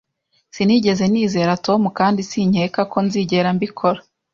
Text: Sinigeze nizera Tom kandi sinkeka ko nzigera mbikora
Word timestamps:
Sinigeze 0.55 1.03
nizera 1.13 1.53
Tom 1.65 1.81
kandi 1.97 2.19
sinkeka 2.29 2.81
ko 2.91 2.97
nzigera 3.05 3.49
mbikora 3.55 3.99